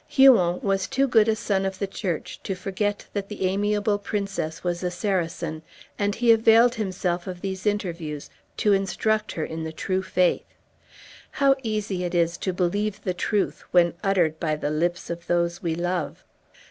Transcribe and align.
Huon 0.07 0.59
was 0.63 0.87
too 0.87 1.07
good 1.07 1.27
a 1.27 1.35
son 1.35 1.63
of 1.63 1.77
the 1.77 1.85
Church 1.85 2.39
to 2.41 2.55
forget 2.55 3.05
that 3.13 3.29
the 3.29 3.45
amiable 3.45 3.99
princess 3.99 4.63
was 4.63 4.81
a 4.81 4.89
Saracen, 4.89 5.61
and 5.99 6.15
he 6.15 6.31
availed 6.31 6.73
himself 6.73 7.27
of 7.27 7.41
these 7.41 7.67
interviews 7.67 8.27
to 8.57 8.73
instruct 8.73 9.33
her 9.33 9.45
in 9.45 9.63
the 9.63 9.71
true 9.71 10.01
faith. 10.01 10.55
How 11.33 11.53
easy 11.61 12.03
it 12.03 12.15
is 12.15 12.39
to 12.39 12.51
believe 12.51 13.03
the 13.03 13.13
truth 13.13 13.63
when 13.69 13.93
uttered 14.03 14.39
by 14.39 14.55
the 14.55 14.71
lips 14.71 15.11
of 15.11 15.27
those 15.27 15.61
we 15.61 15.75
love! 15.75 16.23